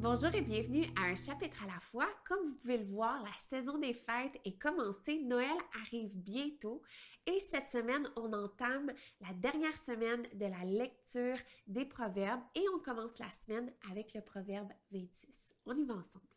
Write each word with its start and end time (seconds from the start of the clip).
Bonjour 0.00 0.32
et 0.32 0.42
bienvenue 0.42 0.86
à 0.94 1.06
un 1.06 1.16
chapitre 1.16 1.64
à 1.64 1.66
la 1.66 1.80
fois. 1.80 2.06
Comme 2.24 2.38
vous 2.46 2.54
pouvez 2.54 2.78
le 2.78 2.84
voir, 2.84 3.20
la 3.20 3.32
saison 3.36 3.78
des 3.78 3.94
fêtes 3.94 4.40
est 4.44 4.56
commencée. 4.56 5.20
Noël 5.24 5.56
arrive 5.82 6.14
bientôt 6.14 6.82
et 7.26 7.40
cette 7.40 7.68
semaine, 7.68 8.08
on 8.14 8.32
entame 8.32 8.92
la 9.20 9.32
dernière 9.34 9.76
semaine 9.76 10.22
de 10.34 10.46
la 10.46 10.64
lecture 10.64 11.36
des 11.66 11.84
proverbes 11.84 12.42
et 12.54 12.64
on 12.76 12.78
commence 12.78 13.18
la 13.18 13.28
semaine 13.32 13.72
avec 13.90 14.14
le 14.14 14.20
proverbe 14.20 14.70
26. 14.92 15.56
On 15.66 15.76
y 15.76 15.84
va 15.84 15.94
ensemble. 15.94 16.28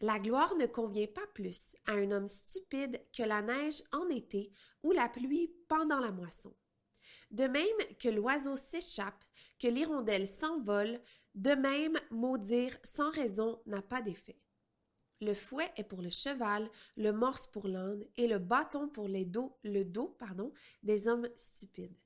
La 0.00 0.18
gloire 0.18 0.54
ne 0.56 0.64
convient 0.64 1.08
pas 1.08 1.26
plus 1.34 1.76
à 1.84 1.92
un 1.92 2.10
homme 2.10 2.28
stupide 2.28 3.02
que 3.14 3.22
la 3.22 3.42
neige 3.42 3.82
en 3.92 4.08
été 4.08 4.50
ou 4.82 4.92
la 4.92 5.10
pluie 5.10 5.52
pendant 5.68 6.00
la 6.00 6.10
moisson. 6.10 6.54
De 7.30 7.44
même 7.44 7.96
que 7.98 8.08
l'oiseau 8.08 8.56
s'échappe, 8.56 9.24
que 9.58 9.68
l'hirondelle 9.68 10.26
s'envole, 10.26 11.00
de 11.34 11.52
même 11.52 11.98
maudire 12.10 12.76
sans 12.82 13.10
raison 13.10 13.60
n'a 13.66 13.82
pas 13.82 14.02
d'effet. 14.02 14.38
Le 15.20 15.34
fouet 15.34 15.70
est 15.76 15.84
pour 15.84 16.00
le 16.00 16.08
cheval, 16.08 16.70
le 16.96 17.12
morse 17.12 17.46
pour 17.46 17.68
l'âne 17.68 18.04
et 18.16 18.26
le 18.26 18.38
bâton 18.38 18.88
pour 18.88 19.06
les 19.06 19.26
dos, 19.26 19.56
le 19.62 19.84
dos 19.84 20.16
pardon, 20.18 20.52
des 20.82 21.08
hommes 21.08 21.28
stupides. 21.36 21.96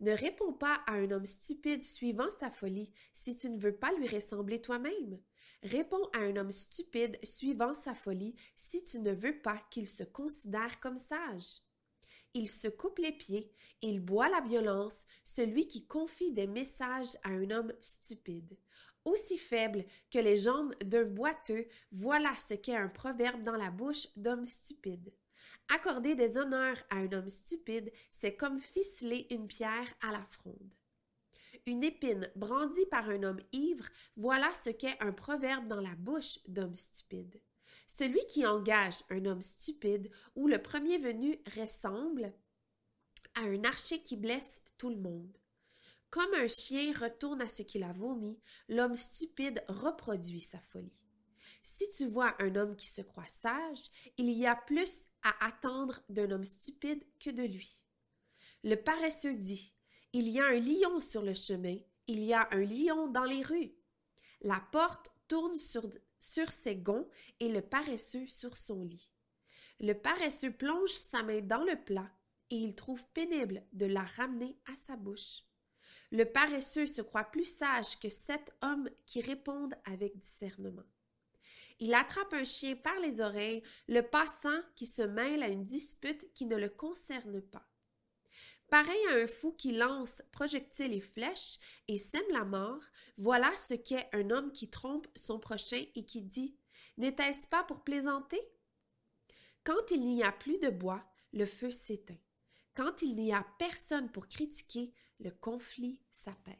Ne 0.00 0.12
réponds 0.12 0.52
pas 0.52 0.80
à 0.86 0.92
un 0.92 1.10
homme 1.10 1.26
stupide 1.26 1.84
suivant 1.84 2.30
sa 2.30 2.50
folie 2.50 2.92
si 3.12 3.36
tu 3.36 3.50
ne 3.50 3.58
veux 3.58 3.74
pas 3.74 3.92
lui 3.94 4.08
ressembler 4.08 4.60
toi-même. 4.60 5.18
Réponds 5.62 6.08
à 6.14 6.18
un 6.18 6.36
homme 6.36 6.50
stupide 6.50 7.18
suivant 7.22 7.74
sa 7.74 7.94
folie 7.94 8.34
si 8.56 8.84
tu 8.84 9.00
ne 9.00 9.12
veux 9.12 9.40
pas 9.40 9.58
qu'il 9.70 9.86
se 9.86 10.04
considère 10.04 10.80
comme 10.80 10.98
sage 10.98 11.60
il 12.34 12.48
se 12.48 12.68
coupe 12.68 12.98
les 12.98 13.12
pieds, 13.12 13.52
il 13.82 14.00
boit 14.00 14.28
la 14.28 14.40
violence, 14.40 15.06
celui 15.24 15.66
qui 15.66 15.86
confie 15.86 16.32
des 16.32 16.46
messages 16.46 17.16
à 17.22 17.30
un 17.30 17.50
homme 17.50 17.72
stupide. 17.80 18.56
Aussi 19.04 19.38
faible 19.38 19.84
que 20.10 20.18
les 20.18 20.36
jambes 20.36 20.74
d'un 20.84 21.04
boiteux, 21.04 21.66
voilà 21.90 22.34
ce 22.36 22.54
qu'est 22.54 22.76
un 22.76 22.88
proverbe 22.88 23.42
dans 23.42 23.56
la 23.56 23.70
bouche 23.70 24.06
d'homme 24.16 24.46
stupide. 24.46 25.12
Accorder 25.68 26.14
des 26.14 26.36
honneurs 26.36 26.76
à 26.90 26.96
un 26.96 27.12
homme 27.12 27.30
stupide, 27.30 27.92
c'est 28.10 28.34
comme 28.34 28.60
ficeler 28.60 29.26
une 29.30 29.46
pierre 29.46 29.88
à 30.02 30.12
la 30.12 30.24
fronde. 30.26 30.74
Une 31.66 31.84
épine 31.84 32.30
brandie 32.36 32.86
par 32.90 33.08
un 33.08 33.22
homme 33.22 33.40
ivre, 33.52 33.86
voilà 34.16 34.52
ce 34.52 34.70
qu'est 34.70 35.00
un 35.00 35.12
proverbe 35.12 35.68
dans 35.68 35.80
la 35.80 35.94
bouche 35.96 36.38
d'homme 36.48 36.74
stupide. 36.74 37.40
Celui 37.98 38.24
qui 38.26 38.46
engage 38.46 39.02
un 39.10 39.24
homme 39.26 39.42
stupide 39.42 40.12
ou 40.36 40.46
le 40.46 40.62
premier 40.62 40.98
venu 40.98 41.42
ressemble 41.56 42.32
à 43.34 43.40
un 43.40 43.64
archer 43.64 44.00
qui 44.00 44.16
blesse 44.16 44.62
tout 44.78 44.90
le 44.90 44.96
monde. 44.96 45.36
Comme 46.08 46.32
un 46.34 46.46
chien 46.46 46.92
retourne 46.92 47.42
à 47.42 47.48
ce 47.48 47.62
qu'il 47.62 47.82
a 47.82 47.92
vomi, 47.92 48.38
l'homme 48.68 48.94
stupide 48.94 49.64
reproduit 49.66 50.40
sa 50.40 50.60
folie. 50.60 50.96
Si 51.64 51.90
tu 51.90 52.06
vois 52.06 52.40
un 52.40 52.54
homme 52.54 52.76
qui 52.76 52.86
se 52.86 53.02
croit 53.02 53.24
sage, 53.24 53.90
il 54.18 54.30
y 54.30 54.46
a 54.46 54.54
plus 54.54 55.08
à 55.24 55.44
attendre 55.44 56.00
d'un 56.08 56.30
homme 56.30 56.44
stupide 56.44 57.04
que 57.18 57.30
de 57.30 57.42
lui. 57.42 57.84
Le 58.62 58.76
paresseux 58.76 59.34
dit 59.34 59.74
Il 60.12 60.28
y 60.28 60.38
a 60.38 60.46
un 60.46 60.60
lion 60.60 61.00
sur 61.00 61.22
le 61.22 61.34
chemin, 61.34 61.76
il 62.06 62.22
y 62.22 62.34
a 62.34 62.48
un 62.52 62.64
lion 62.64 63.08
dans 63.08 63.24
les 63.24 63.42
rues. 63.42 63.74
La 64.42 64.60
porte 64.72 65.10
tourne 65.28 65.54
sur, 65.54 65.82
ses 66.18 66.76
gonds 66.76 67.08
et 67.40 67.48
le 67.48 67.60
paresseux 67.60 68.26
sur 68.26 68.56
son 68.56 68.82
lit. 68.84 69.10
Le 69.80 69.92
paresseux 69.92 70.52
plonge 70.52 70.90
sa 70.90 71.22
main 71.22 71.40
dans 71.40 71.62
le 71.62 71.76
plat 71.76 72.10
et 72.50 72.56
il 72.56 72.74
trouve 72.74 73.04
pénible 73.14 73.62
de 73.72 73.86
la 73.86 74.02
ramener 74.02 74.56
à 74.70 74.76
sa 74.76 74.96
bouche. 74.96 75.42
Le 76.10 76.24
paresseux 76.24 76.86
se 76.86 77.02
croit 77.02 77.24
plus 77.24 77.44
sage 77.44 77.98
que 77.98 78.08
sept 78.08 78.52
hommes 78.62 78.90
qui 79.06 79.20
répondent 79.20 79.76
avec 79.84 80.18
discernement. 80.18 80.86
Il 81.78 81.94
attrape 81.94 82.34
un 82.34 82.44
chien 82.44 82.76
par 82.76 82.98
les 82.98 83.20
oreilles, 83.20 83.62
le 83.88 84.02
passant 84.02 84.60
qui 84.74 84.86
se 84.86 85.02
mêle 85.02 85.42
à 85.42 85.48
une 85.48 85.64
dispute 85.64 86.30
qui 86.34 86.46
ne 86.46 86.56
le 86.56 86.68
concerne 86.68 87.40
pas. 87.40 87.69
Pareil 88.70 89.04
à 89.08 89.16
un 89.16 89.26
fou 89.26 89.50
qui 89.50 89.72
lance 89.72 90.22
projectiles 90.30 90.92
et 90.94 91.00
flèches 91.00 91.58
et 91.88 91.96
sème 91.96 92.22
la 92.30 92.44
mort, 92.44 92.82
voilà 93.16 93.54
ce 93.56 93.74
qu'est 93.74 94.08
un 94.12 94.30
homme 94.30 94.52
qui 94.52 94.70
trompe 94.70 95.08
son 95.16 95.40
prochain 95.40 95.84
et 95.96 96.04
qui 96.04 96.22
dit 96.22 96.56
N'était-ce 96.96 97.48
pas 97.48 97.64
pour 97.64 97.82
plaisanter 97.82 98.40
Quand 99.64 99.90
il 99.90 100.02
n'y 100.02 100.22
a 100.22 100.30
plus 100.30 100.58
de 100.60 100.68
bois, 100.68 101.04
le 101.32 101.46
feu 101.46 101.72
s'éteint. 101.72 102.20
Quand 102.74 103.02
il 103.02 103.16
n'y 103.16 103.32
a 103.32 103.44
personne 103.58 104.08
pour 104.12 104.28
critiquer, 104.28 104.94
le 105.18 105.32
conflit 105.32 105.98
s'apaise. 106.08 106.54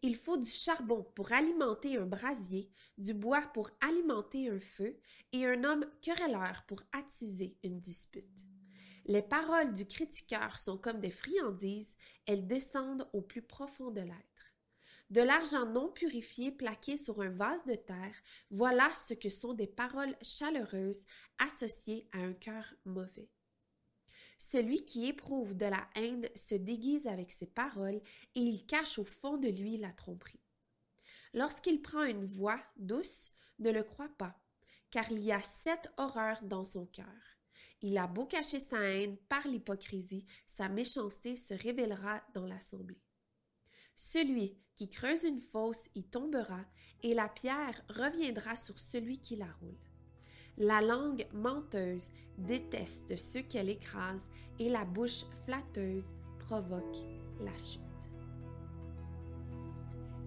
Il 0.00 0.16
faut 0.16 0.38
du 0.38 0.48
charbon 0.48 1.02
pour 1.14 1.32
alimenter 1.32 1.98
un 1.98 2.06
brasier, 2.06 2.70
du 2.96 3.12
bois 3.12 3.42
pour 3.52 3.70
alimenter 3.82 4.48
un 4.48 4.58
feu, 4.58 4.98
et 5.32 5.44
un 5.44 5.64
homme 5.64 5.84
querelleur 6.00 6.64
pour 6.66 6.80
attiser 6.92 7.58
une 7.62 7.78
dispute. 7.78 8.46
Les 9.10 9.22
paroles 9.22 9.72
du 9.72 9.86
critiqueur 9.86 10.56
sont 10.56 10.78
comme 10.78 11.00
des 11.00 11.10
friandises, 11.10 11.96
elles 12.26 12.46
descendent 12.46 13.10
au 13.12 13.20
plus 13.20 13.42
profond 13.42 13.90
de 13.90 14.02
l'être. 14.02 14.54
De 15.10 15.20
l'argent 15.20 15.66
non 15.66 15.88
purifié 15.88 16.52
plaqué 16.52 16.96
sur 16.96 17.20
un 17.20 17.30
vase 17.30 17.64
de 17.64 17.74
terre, 17.74 18.14
voilà 18.52 18.88
ce 18.94 19.14
que 19.14 19.28
sont 19.28 19.52
des 19.52 19.66
paroles 19.66 20.14
chaleureuses 20.22 21.06
associées 21.38 22.08
à 22.12 22.18
un 22.18 22.34
cœur 22.34 22.72
mauvais. 22.84 23.28
Celui 24.38 24.84
qui 24.84 25.06
éprouve 25.06 25.56
de 25.56 25.66
la 25.66 25.88
haine 25.96 26.28
se 26.36 26.54
déguise 26.54 27.08
avec 27.08 27.32
ses 27.32 27.48
paroles 27.48 28.00
et 28.36 28.40
il 28.40 28.64
cache 28.64 29.00
au 29.00 29.04
fond 29.04 29.38
de 29.38 29.48
lui 29.48 29.76
la 29.76 29.90
tromperie. 29.90 30.44
Lorsqu'il 31.34 31.82
prend 31.82 32.04
une 32.04 32.24
voix 32.24 32.62
douce, 32.76 33.32
ne 33.58 33.72
le 33.72 33.82
crois 33.82 34.10
pas, 34.18 34.40
car 34.92 35.10
il 35.10 35.24
y 35.24 35.32
a 35.32 35.42
sept 35.42 35.90
horreurs 35.96 36.44
dans 36.44 36.62
son 36.62 36.86
cœur. 36.86 37.39
Il 37.82 37.96
a 37.98 38.06
beau 38.06 38.26
cacher 38.26 38.58
sa 38.58 38.80
haine 38.80 39.16
par 39.28 39.46
l'hypocrisie, 39.46 40.26
sa 40.46 40.68
méchanceté 40.68 41.36
se 41.36 41.54
révélera 41.54 42.22
dans 42.34 42.46
l'assemblée. 42.46 43.00
Celui 43.94 44.58
qui 44.74 44.88
creuse 44.88 45.24
une 45.24 45.40
fosse 45.40 45.84
y 45.94 46.04
tombera, 46.04 46.64
et 47.02 47.14
la 47.14 47.28
pierre 47.28 47.82
reviendra 47.88 48.56
sur 48.56 48.78
celui 48.78 49.18
qui 49.18 49.36
la 49.36 49.50
roule. 49.60 49.78
La 50.56 50.82
langue 50.82 51.26
menteuse 51.32 52.10
déteste 52.36 53.16
ceux 53.16 53.42
qu'elle 53.42 53.68
écrase, 53.68 54.26
et 54.58 54.68
la 54.68 54.84
bouche 54.84 55.24
flatteuse 55.44 56.16
provoque 56.38 56.96
la 57.40 57.56
chute. 57.56 57.80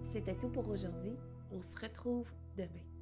C'était 0.04 0.38
tout 0.38 0.50
pour 0.50 0.68
aujourd'hui. 0.68 1.16
On 1.50 1.62
se 1.62 1.76
retrouve 1.78 2.28
demain. 2.56 2.93